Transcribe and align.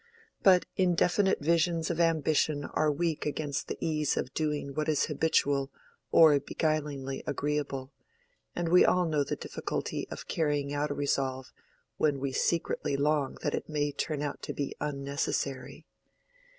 But 0.41 0.65
indefinite 0.75 1.41
visions 1.41 1.91
of 1.91 1.99
ambition 1.99 2.65
are 2.65 2.91
weak 2.91 3.27
against 3.27 3.67
the 3.67 3.77
ease 3.79 4.17
of 4.17 4.33
doing 4.33 4.73
what 4.73 4.89
is 4.89 5.05
habitual 5.05 5.71
or 6.11 6.39
beguilingly 6.39 7.21
agreeable; 7.27 7.93
and 8.55 8.69
we 8.69 8.83
all 8.83 9.05
know 9.05 9.23
the 9.23 9.35
difficulty 9.35 10.07
of 10.09 10.27
carrying 10.27 10.73
out 10.73 10.89
a 10.89 10.95
resolve 10.95 11.53
when 11.97 12.19
we 12.19 12.31
secretly 12.31 12.97
long 12.97 13.37
that 13.43 13.53
it 13.53 13.69
may 13.69 13.91
turn 13.91 14.23
out 14.23 14.41
to 14.41 14.53
be 14.53 14.73
unnecessary. 14.81 15.85